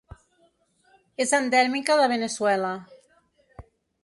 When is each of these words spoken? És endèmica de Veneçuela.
És 1.25 1.33
endèmica 1.39 1.99
de 2.01 2.09
Veneçuela. 2.13 2.73